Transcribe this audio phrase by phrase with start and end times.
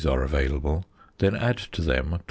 [0.05, 0.83] are available,
[1.19, 2.19] then add to them 24.